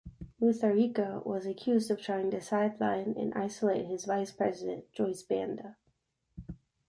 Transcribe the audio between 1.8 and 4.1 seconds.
of trying to sideline and isolate his